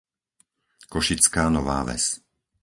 [0.93, 2.03] Košická Nová Ves